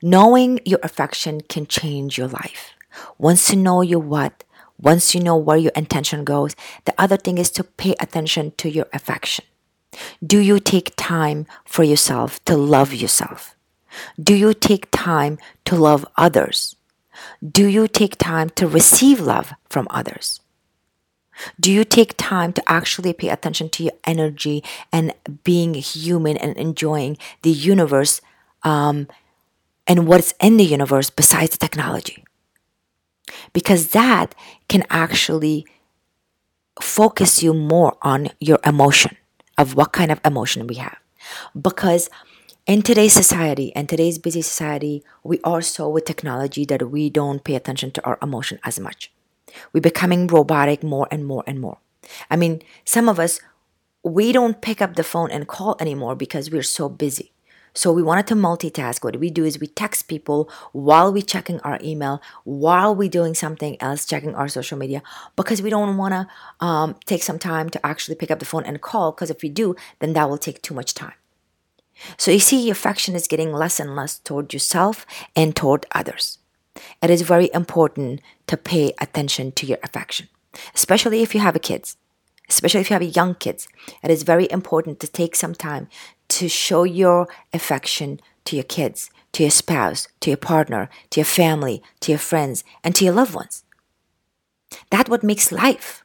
Knowing 0.00 0.60
your 0.64 0.80
affection 0.84 1.40
can 1.52 1.66
change 1.66 2.16
your 2.16 2.28
life. 2.28 2.74
Once 3.18 3.50
you 3.50 3.56
know 3.56 3.82
your 3.82 4.00
what, 4.14 4.44
once 4.80 5.14
you 5.14 5.20
know 5.20 5.36
where 5.36 5.56
your 5.56 5.72
intention 5.74 6.24
goes, 6.24 6.54
the 6.84 6.94
other 6.98 7.16
thing 7.16 7.38
is 7.38 7.50
to 7.52 7.64
pay 7.64 7.94
attention 7.98 8.52
to 8.58 8.68
your 8.68 8.86
affection. 8.92 9.44
Do 10.24 10.38
you 10.38 10.60
take 10.60 10.94
time 10.96 11.46
for 11.64 11.82
yourself 11.82 12.44
to 12.44 12.56
love 12.56 12.92
yourself? 12.92 13.56
Do 14.22 14.34
you 14.34 14.52
take 14.52 14.88
time 14.90 15.38
to 15.64 15.76
love 15.76 16.06
others? 16.16 16.76
Do 17.40 17.66
you 17.66 17.88
take 17.88 18.16
time 18.18 18.50
to 18.50 18.66
receive 18.66 19.20
love 19.20 19.54
from 19.68 19.86
others? 19.90 20.40
Do 21.60 21.70
you 21.72 21.84
take 21.84 22.16
time 22.16 22.52
to 22.54 22.62
actually 22.66 23.12
pay 23.12 23.28
attention 23.28 23.68
to 23.70 23.84
your 23.84 23.92
energy 24.04 24.64
and 24.92 25.14
being 25.44 25.74
human 25.74 26.36
and 26.36 26.56
enjoying 26.56 27.18
the 27.42 27.50
universe 27.50 28.20
um, 28.62 29.08
and 29.86 30.06
what's 30.06 30.34
in 30.40 30.56
the 30.56 30.64
universe 30.64 31.10
besides 31.10 31.56
technology? 31.56 32.25
Because 33.52 33.88
that 33.88 34.34
can 34.68 34.84
actually 34.90 35.66
focus 36.80 37.42
you 37.42 37.54
more 37.54 37.96
on 38.02 38.28
your 38.40 38.58
emotion 38.64 39.16
of 39.58 39.74
what 39.74 39.92
kind 39.92 40.12
of 40.12 40.20
emotion 40.24 40.66
we 40.66 40.76
have. 40.76 40.98
Because 41.60 42.10
in 42.66 42.82
today's 42.82 43.12
society 43.12 43.74
and 43.74 43.88
today's 43.88 44.18
busy 44.18 44.42
society, 44.42 45.02
we 45.24 45.40
are 45.44 45.62
so 45.62 45.88
with 45.88 46.04
technology 46.04 46.64
that 46.66 46.90
we 46.90 47.08
don't 47.10 47.44
pay 47.44 47.54
attention 47.54 47.90
to 47.92 48.04
our 48.04 48.18
emotion 48.20 48.58
as 48.64 48.78
much. 48.78 49.12
We're 49.72 49.80
becoming 49.80 50.26
robotic 50.26 50.82
more 50.82 51.08
and 51.10 51.24
more 51.24 51.44
and 51.46 51.60
more. 51.60 51.78
I 52.30 52.36
mean, 52.36 52.62
some 52.84 53.08
of 53.08 53.18
us, 53.18 53.40
we 54.02 54.32
don't 54.32 54.60
pick 54.60 54.82
up 54.82 54.94
the 54.94 55.04
phone 55.04 55.30
and 55.30 55.48
call 55.48 55.76
anymore 55.80 56.14
because 56.14 56.50
we're 56.50 56.62
so 56.62 56.88
busy. 56.88 57.32
So 57.76 57.92
we 57.92 58.02
wanted 58.02 58.26
to 58.28 58.34
multitask. 58.34 59.04
What 59.04 59.20
we 59.20 59.28
do 59.28 59.44
is 59.44 59.60
we 59.60 59.66
text 59.66 60.08
people 60.08 60.50
while 60.72 61.12
we're 61.12 61.22
checking 61.22 61.60
our 61.60 61.78
email, 61.82 62.22
while 62.44 62.94
we're 62.94 63.10
doing 63.10 63.34
something 63.34 63.76
else, 63.82 64.06
checking 64.06 64.34
our 64.34 64.48
social 64.48 64.78
media, 64.78 65.02
because 65.36 65.60
we 65.60 65.68
don't 65.68 65.98
want 65.98 66.14
to 66.14 66.66
um, 66.66 66.96
take 67.04 67.22
some 67.22 67.38
time 67.38 67.68
to 67.68 67.86
actually 67.86 68.14
pick 68.14 68.30
up 68.30 68.38
the 68.38 68.46
phone 68.46 68.64
and 68.64 68.80
call. 68.80 69.12
Because 69.12 69.30
if 69.30 69.42
we 69.42 69.50
do, 69.50 69.76
then 69.98 70.14
that 70.14 70.30
will 70.30 70.38
take 70.38 70.62
too 70.62 70.72
much 70.72 70.94
time. 70.94 71.12
So 72.16 72.30
you 72.30 72.40
see, 72.40 72.64
your 72.64 72.72
affection 72.72 73.14
is 73.14 73.28
getting 73.28 73.52
less 73.52 73.78
and 73.78 73.94
less 73.94 74.18
toward 74.18 74.54
yourself 74.54 75.04
and 75.34 75.54
toward 75.54 75.84
others. 75.92 76.38
It 77.02 77.10
is 77.10 77.22
very 77.22 77.50
important 77.52 78.22
to 78.46 78.56
pay 78.56 78.94
attention 79.00 79.52
to 79.52 79.66
your 79.66 79.78
affection, 79.82 80.28
especially 80.74 81.22
if 81.22 81.34
you 81.34 81.40
have 81.42 81.60
kids 81.60 81.98
especially 82.48 82.80
if 82.80 82.90
you 82.90 82.94
have 82.94 83.16
young 83.16 83.34
kids, 83.34 83.68
it 84.02 84.10
is 84.10 84.22
very 84.22 84.48
important 84.50 85.00
to 85.00 85.08
take 85.08 85.34
some 85.34 85.54
time 85.54 85.88
to 86.28 86.48
show 86.48 86.84
your 86.84 87.28
affection 87.52 88.20
to 88.44 88.56
your 88.56 88.64
kids, 88.64 89.10
to 89.32 89.42
your 89.42 89.50
spouse, 89.50 90.08
to 90.20 90.30
your 90.30 90.36
partner, 90.36 90.88
to 91.10 91.20
your 91.20 91.26
family, 91.26 91.82
to 92.00 92.12
your 92.12 92.18
friends, 92.18 92.64
and 92.82 92.94
to 92.94 93.04
your 93.04 93.14
loved 93.14 93.34
ones. 93.34 93.64
That's 94.90 95.10
what 95.10 95.22
makes 95.22 95.52
life. 95.52 96.04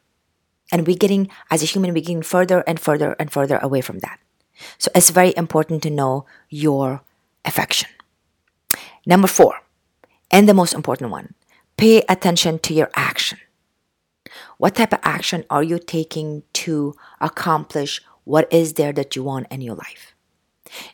And 0.70 0.86
we're 0.86 0.96
getting, 0.96 1.28
as 1.50 1.62
a 1.62 1.66
human, 1.66 1.92
we're 1.92 2.00
getting 2.00 2.22
further 2.22 2.64
and 2.66 2.80
further 2.80 3.14
and 3.18 3.30
further 3.30 3.58
away 3.58 3.80
from 3.80 3.98
that. 4.00 4.18
So 4.78 4.90
it's 4.94 5.10
very 5.10 5.34
important 5.36 5.82
to 5.82 5.90
know 5.90 6.26
your 6.48 7.02
affection. 7.44 7.90
Number 9.04 9.28
four, 9.28 9.60
and 10.30 10.48
the 10.48 10.54
most 10.54 10.72
important 10.72 11.10
one, 11.10 11.34
pay 11.76 12.02
attention 12.08 12.58
to 12.60 12.74
your 12.74 12.90
action. 12.94 13.38
What 14.58 14.76
type 14.76 14.92
of 14.92 15.00
action 15.02 15.44
are 15.50 15.62
you 15.62 15.78
taking 15.78 16.44
to 16.54 16.94
accomplish 17.20 18.00
what 18.24 18.50
is 18.52 18.74
there 18.74 18.92
that 18.92 19.16
you 19.16 19.24
want 19.24 19.48
in 19.50 19.60
your 19.60 19.74
life? 19.74 20.11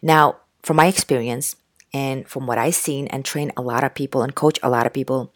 Now, 0.02 0.36
from 0.62 0.76
my 0.76 0.86
experience 0.86 1.56
and 1.92 2.28
from 2.28 2.46
what 2.46 2.58
I've 2.58 2.74
seen 2.74 3.06
and 3.08 3.24
train 3.24 3.52
a 3.56 3.62
lot 3.62 3.84
of 3.84 3.94
people 3.94 4.22
and 4.22 4.34
coach 4.34 4.58
a 4.62 4.68
lot 4.68 4.86
of 4.86 4.92
people, 4.92 5.32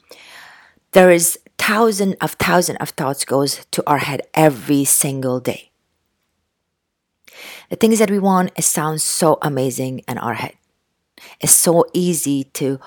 there 0.93 1.11
is 1.11 1.39
thousand 1.59 2.17
of 2.21 2.33
thousand 2.33 2.77
of 2.79 2.91
thoughts 2.91 3.25
goes 3.25 3.65
to 3.71 3.83
our 3.87 3.99
head 3.99 4.23
every 4.35 4.85
single 4.85 5.41
day. 5.41 5.71
The 7.71 7.77
things 7.77 7.99
that 7.99 8.11
we 8.11 8.19
want, 8.19 8.53
it 8.57 8.65
sounds 8.65 9.03
so 9.03 9.39
amazing 9.41 10.01
in 10.09 10.19
our 10.19 10.35
head. 10.35 10.55
It's 11.41 11.53
so 11.53 11.87
easy 11.95 12.45
to 12.61 12.79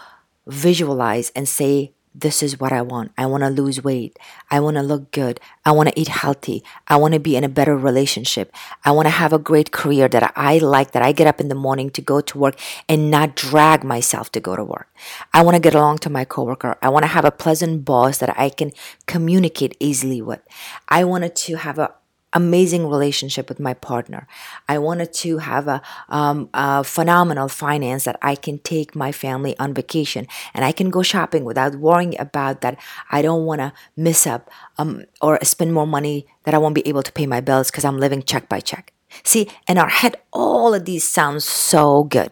visualize 0.46 1.32
and 1.36 1.48
say 1.48 1.95
this 2.18 2.42
is 2.42 2.60
what 2.60 2.72
I 2.72 2.82
want. 2.82 3.12
I 3.18 3.26
want 3.26 3.44
to 3.44 3.50
lose 3.50 3.84
weight. 3.84 4.18
I 4.50 4.62
want 4.62 4.78
to 4.78 4.82
look 4.82 5.12
good. 5.12 5.40
I 5.66 5.72
want 5.72 5.90
to 5.90 6.00
eat 6.00 6.08
healthy. 6.08 6.64
I 6.88 6.96
want 6.96 7.14
to 7.14 7.20
be 7.20 7.36
in 7.36 7.44
a 7.44 7.50
better 7.50 7.76
relationship. 7.78 8.54
I 8.86 8.92
want 8.92 9.08
to 9.08 9.12
have 9.12 9.34
a 9.34 9.38
great 9.38 9.72
career 9.72 10.08
that 10.08 10.32
I 10.36 10.60
like, 10.60 10.92
that 10.92 11.04
I 11.04 11.12
get 11.12 11.28
up 11.28 11.42
in 11.42 11.50
the 11.50 11.56
morning 11.56 11.90
to 11.92 12.02
go 12.02 12.22
to 12.22 12.38
work 12.38 12.58
and 12.88 13.12
not 13.12 13.36
drag 13.36 13.84
myself 13.84 14.32
to 14.32 14.40
go 14.40 14.56
to 14.56 14.64
work. 14.64 14.88
I 15.34 15.44
want 15.44 15.56
to 15.56 15.60
get 15.60 15.76
along 15.76 16.00
to 16.00 16.10
my 16.10 16.24
coworker. 16.24 16.78
I 16.82 16.90
want 16.90 17.04
to 17.04 17.08
have 17.08 17.26
a 17.26 17.32
pleasant 17.32 17.84
boss 17.84 18.20
that 18.20 18.38
I 18.40 18.50
can 18.50 18.72
communicate 19.06 19.76
easily 19.80 20.22
with. 20.22 20.42
I 20.88 21.04
wanted 21.04 21.36
to 21.36 21.58
have 21.58 21.78
a 21.78 21.94
amazing 22.36 22.88
relationship 22.88 23.50
with 23.50 23.60
my 23.60 23.74
partner. 23.74 24.28
I 24.70 24.78
wanted 24.78 25.14
to 25.14 25.40
have 25.40 25.68
a, 25.68 25.82
um, 26.10 26.50
a, 26.54 26.84
phenomenal 26.84 27.48
finance 27.48 28.04
that 28.04 28.20
I 28.22 28.36
can 28.36 28.60
take 28.60 28.96
my 28.96 29.12
family 29.12 29.58
on 29.58 29.74
vacation 29.74 30.28
and 30.54 30.64
I 30.64 30.72
can 30.72 30.90
go 30.90 31.02
shopping 31.02 31.46
without 31.46 31.76
worrying 31.76 32.20
about 32.20 32.62
that. 32.62 32.78
I 33.10 33.22
don't 33.22 33.46
want 33.46 33.62
to 33.62 33.74
miss 33.96 34.28
up 34.28 34.52
um, 34.78 35.06
or 35.22 35.40
spend 35.44 35.74
more 35.74 35.88
money 35.88 36.28
that 36.44 36.54
I 36.54 36.60
won't 36.60 36.76
be 36.76 36.88
able 36.88 37.04
to 37.04 37.12
pay 37.12 37.26
my 37.26 37.42
bills 37.42 37.72
because 37.72 37.86
I'm 37.86 37.98
living 37.98 38.22
check 38.22 38.50
by 38.50 38.60
check. 38.60 38.94
See, 39.24 39.50
in 39.68 39.78
our 39.78 39.90
head, 39.90 40.18
all 40.34 40.74
of 40.74 40.86
these 40.86 41.04
sounds 41.04 41.46
so 41.46 42.04
good. 42.04 42.32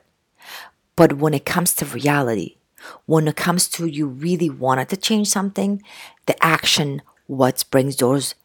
But 0.95 1.13
when 1.13 1.33
it 1.33 1.45
comes 1.45 1.73
to 1.75 1.85
reality, 1.85 2.57
when 3.05 3.27
it 3.27 3.35
comes 3.35 3.67
to 3.69 3.87
you 3.87 4.07
really 4.07 4.49
wanted 4.49 4.89
to 4.89 4.97
change 4.97 5.29
something, 5.29 5.81
the 6.25 6.35
action 6.43 7.01
what 7.27 7.63
brings 7.71 7.95
those 7.95 8.35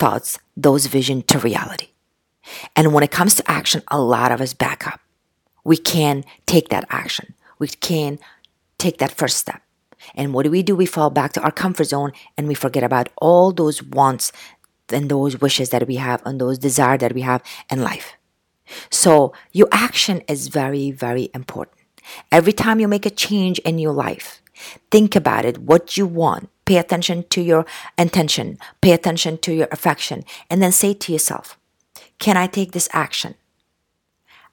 thoughts, 0.00 0.38
those 0.56 0.86
vision 0.86 1.22
to 1.22 1.38
reality. 1.38 1.88
And 2.74 2.92
when 2.92 3.04
it 3.04 3.10
comes 3.10 3.34
to 3.36 3.50
action, 3.50 3.82
a 3.88 4.00
lot 4.00 4.32
of 4.32 4.40
us 4.40 4.54
back 4.54 4.86
up. 4.86 5.00
We 5.62 5.76
can 5.76 6.24
take 6.46 6.70
that 6.70 6.86
action. 6.90 7.34
We 7.58 7.68
can 7.68 8.18
take 8.78 8.98
that 8.98 9.12
first 9.12 9.36
step. 9.36 9.62
And 10.14 10.32
what 10.32 10.44
do 10.44 10.50
we 10.50 10.62
do? 10.62 10.74
We 10.74 10.86
fall 10.86 11.10
back 11.10 11.34
to 11.34 11.42
our 11.42 11.52
comfort 11.52 11.84
zone 11.84 12.12
and 12.36 12.48
we 12.48 12.54
forget 12.54 12.82
about 12.82 13.10
all 13.18 13.52
those 13.52 13.82
wants 13.82 14.32
and 14.88 15.10
those 15.10 15.40
wishes 15.40 15.68
that 15.70 15.86
we 15.86 15.96
have 15.96 16.22
and 16.24 16.40
those 16.40 16.58
desires 16.58 17.00
that 17.00 17.12
we 17.12 17.20
have 17.20 17.42
in 17.70 17.82
life. 17.82 18.16
So 18.88 19.32
your 19.52 19.68
action 19.70 20.22
is 20.26 20.48
very, 20.48 20.90
very 20.90 21.28
important. 21.34 21.76
Every 22.32 22.54
time 22.54 22.80
you 22.80 22.88
make 22.88 23.06
a 23.06 23.10
change 23.10 23.58
in 23.60 23.78
your 23.78 23.92
life, 23.92 24.42
think 24.90 25.14
about 25.14 25.44
it, 25.44 25.58
what 25.58 25.96
you 25.96 26.06
want, 26.06 26.48
Pay 26.70 26.76
attention 26.76 27.24
to 27.30 27.40
your 27.40 27.66
intention. 27.98 28.56
Pay 28.80 28.92
attention 28.92 29.38
to 29.38 29.52
your 29.52 29.66
affection. 29.72 30.22
And 30.48 30.62
then 30.62 30.70
say 30.70 30.94
to 30.94 31.10
yourself, 31.10 31.58
can 32.20 32.36
I 32.36 32.46
take 32.46 32.70
this 32.70 32.88
action? 32.92 33.34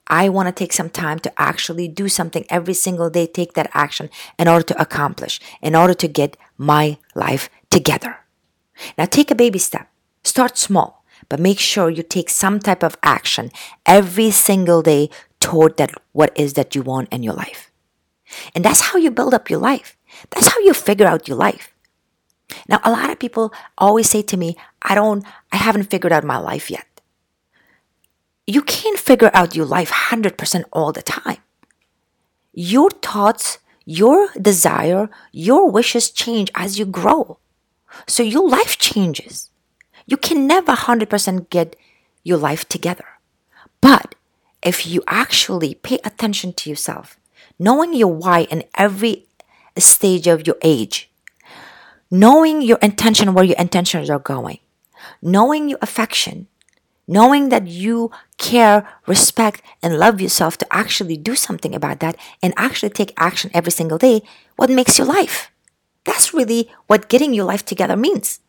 I 0.08 0.28
want 0.28 0.48
to 0.48 0.52
take 0.52 0.72
some 0.72 0.90
time 0.90 1.20
to 1.20 1.40
actually 1.40 1.86
do 1.86 2.08
something 2.08 2.44
every 2.50 2.74
single 2.74 3.08
day, 3.08 3.28
take 3.28 3.52
that 3.52 3.70
action 3.72 4.10
in 4.36 4.48
order 4.48 4.64
to 4.64 4.82
accomplish, 4.82 5.38
in 5.62 5.76
order 5.76 5.94
to 5.94 6.08
get 6.08 6.36
my 6.56 6.98
life 7.14 7.48
together. 7.70 8.16
Now 8.98 9.04
take 9.04 9.30
a 9.30 9.36
baby 9.36 9.60
step. 9.60 9.88
Start 10.24 10.58
small, 10.58 11.04
but 11.28 11.38
make 11.38 11.60
sure 11.60 11.88
you 11.88 12.02
take 12.02 12.30
some 12.30 12.58
type 12.58 12.82
of 12.82 12.98
action 13.04 13.52
every 13.86 14.32
single 14.32 14.82
day 14.82 15.08
toward 15.38 15.76
that 15.76 15.92
what 16.10 16.36
is 16.36 16.54
that 16.54 16.74
you 16.74 16.82
want 16.82 17.12
in 17.12 17.22
your 17.22 17.34
life. 17.34 17.70
And 18.56 18.64
that's 18.64 18.80
how 18.80 18.98
you 18.98 19.12
build 19.12 19.34
up 19.34 19.48
your 19.48 19.60
life. 19.60 19.96
That's 20.30 20.48
how 20.48 20.58
you 20.58 20.74
figure 20.74 21.06
out 21.06 21.28
your 21.28 21.36
life. 21.36 21.72
Now, 22.68 22.80
a 22.84 22.92
lot 22.92 23.10
of 23.10 23.18
people 23.18 23.52
always 23.78 24.10
say 24.10 24.22
to 24.22 24.36
me, 24.36 24.56
I 24.82 24.94
don't, 24.94 25.24
I 25.50 25.56
haven't 25.56 25.90
figured 25.90 26.12
out 26.12 26.24
my 26.24 26.36
life 26.36 26.70
yet. 26.70 26.86
You 28.46 28.62
can't 28.62 28.98
figure 28.98 29.30
out 29.34 29.56
your 29.56 29.66
life 29.66 29.90
100% 29.90 30.64
all 30.72 30.92
the 30.92 31.02
time. 31.02 31.38
Your 32.52 32.90
thoughts, 32.90 33.58
your 33.84 34.28
desire, 34.40 35.08
your 35.32 35.70
wishes 35.70 36.10
change 36.10 36.50
as 36.54 36.78
you 36.78 36.84
grow. 36.84 37.38
So 38.06 38.22
your 38.22 38.48
life 38.48 38.78
changes. 38.78 39.50
You 40.06 40.16
can 40.16 40.46
never 40.46 40.72
100% 40.74 41.50
get 41.50 41.76
your 42.22 42.38
life 42.38 42.68
together. 42.68 43.04
But 43.80 44.14
if 44.62 44.86
you 44.86 45.02
actually 45.06 45.74
pay 45.74 45.98
attention 46.04 46.52
to 46.54 46.70
yourself, 46.70 47.18
knowing 47.58 47.94
your 47.94 48.12
why 48.12 48.40
in 48.44 48.64
every 48.76 49.26
stage 49.76 50.26
of 50.26 50.46
your 50.46 50.56
age, 50.62 51.07
knowing 52.10 52.62
your 52.62 52.78
intention, 52.78 53.34
where 53.34 53.44
your 53.44 53.58
intentions 53.58 54.10
are 54.10 54.18
going, 54.18 54.58
knowing 55.22 55.68
your 55.68 55.78
affection, 55.82 56.46
knowing 57.06 57.48
that 57.48 57.66
you 57.66 58.10
care, 58.36 58.86
respect, 59.06 59.62
and 59.82 59.98
love 59.98 60.20
yourself 60.20 60.58
to 60.58 60.66
actually 60.70 61.16
do 61.16 61.34
something 61.34 61.74
about 61.74 62.00
that 62.00 62.16
and 62.42 62.52
actually 62.56 62.90
take 62.90 63.12
action 63.16 63.50
every 63.54 63.72
single 63.72 63.98
day, 63.98 64.22
what 64.56 64.70
makes 64.70 64.98
your 64.98 65.06
life? 65.06 65.50
That's 66.04 66.34
really 66.34 66.70
what 66.86 67.08
getting 67.08 67.34
your 67.34 67.44
life 67.44 67.64
together 67.64 67.96
means. 67.96 68.40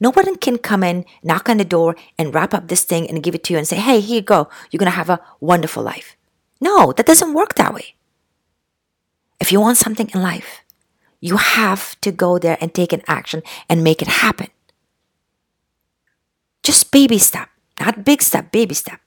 No 0.00 0.10
one 0.10 0.36
can 0.36 0.58
come 0.58 0.82
in, 0.82 1.04
knock 1.22 1.48
on 1.48 1.58
the 1.58 1.64
door, 1.64 1.96
and 2.18 2.34
wrap 2.34 2.52
up 2.52 2.68
this 2.68 2.84
thing 2.84 3.08
and 3.08 3.22
give 3.22 3.34
it 3.34 3.44
to 3.44 3.52
you 3.52 3.58
and 3.58 3.68
say, 3.68 3.76
hey, 3.76 4.00
here 4.00 4.16
you 4.16 4.22
go. 4.22 4.48
You're 4.70 4.78
going 4.78 4.90
to 4.90 4.96
have 4.96 5.10
a 5.10 5.20
wonderful 5.40 5.82
life. 5.82 6.16
No, 6.60 6.92
that 6.92 7.06
doesn't 7.06 7.34
work 7.34 7.54
that 7.54 7.72
way. 7.72 7.94
If 9.38 9.52
you 9.52 9.60
want 9.60 9.76
something 9.76 10.10
in 10.12 10.22
life, 10.22 10.64
you 11.20 11.36
have 11.36 12.00
to 12.00 12.12
go 12.12 12.38
there 12.38 12.58
and 12.60 12.72
take 12.72 12.92
an 12.92 13.02
action 13.06 13.42
and 13.68 13.84
make 13.84 14.02
it 14.02 14.08
happen. 14.08 14.48
Just 16.62 16.90
baby 16.90 17.18
step, 17.18 17.48
not 17.80 18.04
big 18.04 18.22
step, 18.22 18.52
baby 18.52 18.74
step. 18.74 19.00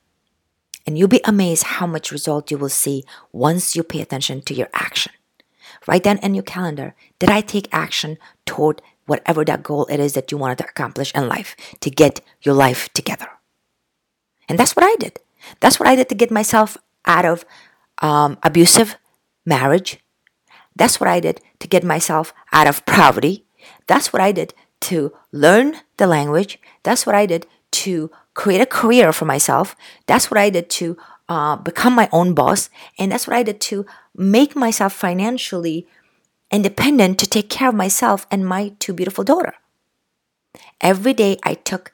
And 0.87 0.97
you'll 0.97 1.07
be 1.07 1.21
amazed 1.25 1.63
how 1.63 1.85
much 1.85 2.11
result 2.11 2.51
you 2.51 2.57
will 2.57 2.69
see 2.69 3.03
once 3.31 3.75
you 3.75 3.83
pay 3.83 4.01
attention 4.01 4.41
to 4.43 4.53
your 4.53 4.69
action. 4.73 5.11
Write 5.87 6.03
down 6.03 6.17
in 6.19 6.33
your 6.33 6.43
calendar, 6.43 6.95
did 7.19 7.29
I 7.29 7.41
take 7.41 7.67
action 7.71 8.17
toward 8.45 8.81
whatever 9.05 9.45
that 9.45 9.63
goal 9.63 9.85
it 9.87 9.99
is 9.99 10.13
that 10.13 10.31
you 10.31 10.37
wanted 10.37 10.59
to 10.59 10.65
accomplish 10.65 11.13
in 11.13 11.27
life 11.27 11.55
to 11.81 11.89
get 11.89 12.21
your 12.41 12.55
life 12.55 12.89
together? 12.93 13.27
And 14.47 14.57
that's 14.57 14.75
what 14.75 14.85
I 14.85 14.95
did. 14.95 15.19
That's 15.59 15.79
what 15.79 15.87
I 15.87 15.95
did 15.95 16.09
to 16.09 16.15
get 16.15 16.31
myself 16.31 16.77
out 17.05 17.25
of 17.25 17.45
um, 18.01 18.37
abusive 18.43 18.97
marriage, 19.45 19.99
that's 20.75 20.99
what 20.99 21.09
I 21.09 21.19
did 21.19 21.41
to 21.59 21.67
get 21.67 21.83
myself 21.83 22.33
out 22.51 22.67
of 22.67 22.85
poverty. 22.85 23.45
That's 23.87 24.13
what 24.13 24.21
I 24.21 24.31
did 24.31 24.53
to 24.81 25.13
learn 25.31 25.77
the 25.97 26.07
language. 26.07 26.59
That's 26.83 27.05
what 27.05 27.15
I 27.15 27.25
did 27.25 27.45
to 27.71 28.11
create 28.33 28.61
a 28.61 28.65
career 28.65 29.11
for 29.11 29.25
myself. 29.25 29.75
That's 30.05 30.31
what 30.31 30.37
I 30.37 30.49
did 30.49 30.69
to 30.71 30.97
uh, 31.27 31.57
become 31.57 31.93
my 31.93 32.09
own 32.11 32.33
boss. 32.33 32.69
And 32.97 33.11
that's 33.11 33.27
what 33.27 33.35
I 33.35 33.43
did 33.43 33.59
to 33.61 33.85
make 34.15 34.55
myself 34.55 34.93
financially 34.93 35.87
independent 36.51 37.19
to 37.19 37.27
take 37.27 37.49
care 37.49 37.69
of 37.69 37.75
myself 37.75 38.25
and 38.31 38.47
my 38.47 38.73
two 38.79 38.93
beautiful 38.93 39.23
daughter. 39.23 39.53
Every 40.81 41.13
day 41.13 41.37
I 41.43 41.53
took 41.53 41.93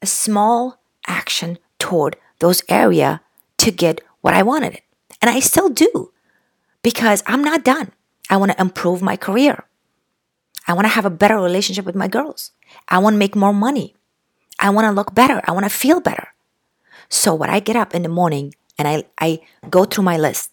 a 0.00 0.06
small 0.06 0.80
action 1.06 1.58
toward 1.78 2.16
those 2.38 2.62
area 2.68 3.20
to 3.58 3.70
get 3.70 4.00
what 4.20 4.34
I 4.34 4.42
wanted. 4.42 4.80
And 5.20 5.30
I 5.30 5.40
still 5.40 5.68
do 5.68 6.12
because 6.82 7.22
I'm 7.26 7.44
not 7.44 7.64
done. 7.64 7.92
I 8.32 8.36
want 8.36 8.50
to 8.50 8.60
improve 8.60 9.02
my 9.02 9.14
career. 9.14 9.68
I 10.66 10.72
want 10.72 10.86
to 10.86 10.96
have 10.96 11.04
a 11.04 11.10
better 11.10 11.36
relationship 11.36 11.84
with 11.84 11.94
my 11.94 12.08
girls. 12.08 12.52
I 12.88 12.96
want 12.96 13.12
to 13.12 13.18
make 13.18 13.36
more 13.36 13.52
money. 13.52 13.94
I 14.58 14.70
want 14.70 14.86
to 14.86 14.90
look 14.90 15.14
better. 15.14 15.42
I 15.44 15.52
want 15.52 15.66
to 15.66 15.70
feel 15.70 16.00
better. 16.00 16.28
So 17.10 17.34
when 17.34 17.50
I 17.50 17.60
get 17.60 17.76
up 17.76 17.94
in 17.94 18.02
the 18.02 18.08
morning 18.08 18.54
and 18.78 18.88
I, 18.88 19.04
I 19.20 19.40
go 19.68 19.84
through 19.84 20.04
my 20.04 20.16
list, 20.16 20.50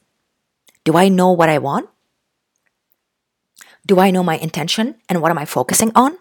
do 0.83 0.97
I 0.97 1.07
know 1.07 1.31
what 1.31 1.47
I 1.47 1.57
want? 1.57 1.87
Do 3.87 4.01
I 4.01 4.11
know 4.11 4.23
my 4.23 4.37
intention 4.37 4.95
and 5.07 5.21
what 5.21 5.31
am 5.31 5.37
I 5.37 5.45
focusing 5.45 5.93
on? 5.95 6.17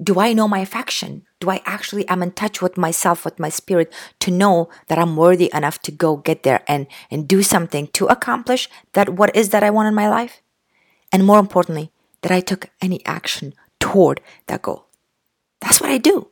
Do 0.00 0.20
I 0.20 0.32
know 0.32 0.46
my 0.46 0.60
affection? 0.60 1.26
Do 1.40 1.50
I 1.50 1.62
actually 1.64 2.06
am 2.08 2.22
in 2.22 2.32
touch 2.32 2.60
with 2.60 2.76
myself, 2.76 3.24
with 3.24 3.38
my 3.38 3.48
spirit 3.48 3.92
to 4.20 4.30
know 4.30 4.68
that 4.88 4.98
I'm 4.98 5.16
worthy 5.16 5.50
enough 5.54 5.80
to 5.82 5.92
go 5.92 6.16
get 6.16 6.42
there 6.42 6.62
and, 6.68 6.86
and 7.10 7.26
do 7.26 7.42
something 7.42 7.88
to 7.88 8.06
accomplish 8.06 8.68
that 8.92 9.08
what 9.08 9.34
is 9.34 9.48
that 9.48 9.62
I 9.62 9.70
want 9.70 9.88
in 9.88 9.94
my 9.94 10.08
life? 10.08 10.42
And 11.10 11.24
more 11.24 11.38
importantly, 11.38 11.90
that 12.20 12.30
I 12.30 12.40
took 12.40 12.68
any 12.82 13.04
action 13.06 13.54
toward 13.78 14.20
that 14.46 14.62
goal. 14.62 14.84
That's 15.60 15.80
what 15.80 15.90
I 15.90 15.98
do. 15.98 16.28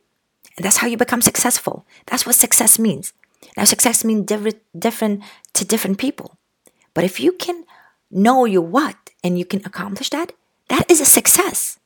And 0.55 0.63
that's 0.63 0.77
how 0.77 0.87
you 0.87 0.97
become 0.97 1.21
successful. 1.21 1.85
That's 2.05 2.25
what 2.25 2.35
success 2.35 2.77
means. 2.77 3.13
Now, 3.57 3.63
success 3.63 4.03
means 4.03 4.25
different, 4.25 4.57
different 4.77 5.23
to 5.53 5.65
different 5.65 5.97
people. 5.97 6.37
But 6.93 7.03
if 7.03 7.19
you 7.19 7.31
can 7.31 7.65
know 8.11 8.45
your 8.45 8.61
what 8.61 9.09
and 9.23 9.39
you 9.39 9.45
can 9.45 9.61
accomplish 9.65 10.09
that, 10.11 10.33
that 10.67 10.89
is 10.89 11.01
a 11.01 11.05
success. 11.05 11.78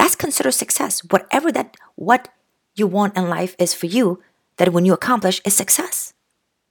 That's 0.00 0.16
considered 0.16 0.52
success. 0.52 1.04
Whatever 1.04 1.52
that 1.52 1.76
what 1.94 2.30
you 2.74 2.86
want 2.86 3.18
in 3.18 3.28
life 3.28 3.54
is 3.58 3.74
for 3.74 3.84
you, 3.84 4.22
that 4.56 4.72
when 4.72 4.86
you 4.86 4.94
accomplish 4.94 5.42
is 5.44 5.52
success. 5.52 6.14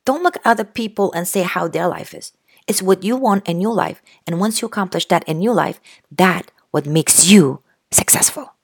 Don't 0.03 0.23
look 0.23 0.37
at 0.37 0.41
other 0.43 0.63
people 0.63 1.13
and 1.13 1.27
say 1.27 1.43
how 1.43 1.67
their 1.67 1.87
life 1.87 2.15
is. 2.15 2.31
It's 2.65 2.81
what 2.81 3.03
you 3.03 3.15
want 3.15 3.47
in 3.47 3.61
your 3.61 3.75
life. 3.75 4.01
And 4.25 4.39
once 4.39 4.63
you 4.63 4.65
accomplish 4.65 5.05
that 5.09 5.29
in 5.29 5.43
your 5.43 5.53
life, 5.53 5.79
that 6.09 6.49
what 6.71 6.87
makes 6.87 7.29
you 7.29 7.61
successful. 7.91 8.55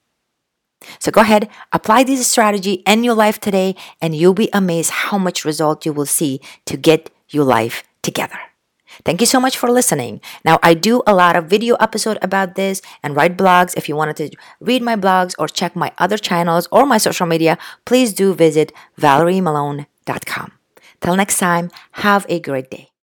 So 0.98 1.12
go 1.12 1.22
ahead, 1.22 1.48
apply 1.72 2.04
this 2.04 2.28
strategy 2.28 2.82
in 2.88 3.04
your 3.04 3.14
life 3.14 3.40
today, 3.40 3.76
and 4.02 4.16
you'll 4.16 4.34
be 4.34 4.50
amazed 4.52 4.90
how 4.90 5.20
much 5.20 5.46
result 5.46 5.86
you 5.86 5.94
will 5.94 6.08
see 6.08 6.42
to 6.66 6.76
get 6.76 7.12
your 7.30 7.44
life 7.44 7.84
together. 8.02 8.40
Thank 9.04 9.20
you 9.20 9.28
so 9.28 9.40
much 9.40 9.58
for 9.58 9.70
listening. 9.70 10.22
Now, 10.44 10.60
I 10.64 10.74
do 10.74 11.04
a 11.06 11.14
lot 11.14 11.36
of 11.36 11.46
video 11.46 11.76
episode 11.76 12.18
about 12.22 12.56
this 12.56 12.82
and 13.04 13.16
write 13.16 13.38
blogs. 13.38 13.76
If 13.76 13.90
you 13.90 13.96
wanted 13.96 14.18
to 14.18 14.30
read 14.60 14.82
my 14.82 14.96
blogs 14.96 15.36
or 15.38 15.48
check 15.48 15.76
my 15.76 15.92
other 15.98 16.18
channels 16.18 16.68
or 16.72 16.86
my 16.86 16.98
social 16.98 17.26
media, 17.26 17.58
please 17.86 18.14
do 18.14 18.34
visit 18.34 18.72
valeriemalone.com. 19.00 20.52
Till 21.02 21.16
next 21.16 21.38
time, 21.38 21.72
have 21.92 22.26
a 22.30 22.40
great 22.40 22.70
day. 22.72 22.95